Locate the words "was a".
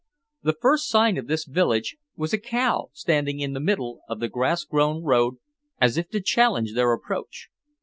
2.15-2.39